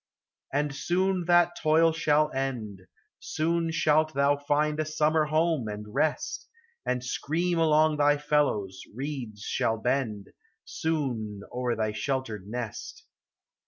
[0.51, 2.87] And soon that toil shall end;
[3.19, 6.49] Soon shalt thou find a summer home, and rest,
[6.87, 10.29] And scream among thy fellows; reeds shall bend,
[10.65, 13.05] Soon, o'er thy sheltered nest.